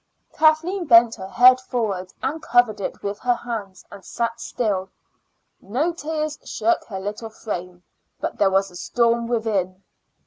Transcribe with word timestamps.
Kathleen 0.33 0.85
bent 0.85 1.13
her 1.13 1.27
head 1.27 1.59
forward, 1.61 2.11
covered 2.41 2.81
it 2.81 3.03
with 3.03 3.19
her 3.19 3.35
hands, 3.35 3.85
and 3.91 4.03
sat 4.03 4.39
still. 4.41 4.89
No 5.61 5.93
tears 5.93 6.39
shook 6.43 6.83
her 6.85 6.99
little 6.99 7.29
frame, 7.29 7.83
but 8.19 8.39
there 8.39 8.49
was 8.49 8.71
a 8.71 8.75
storm 8.75 9.27
within. 9.27 9.83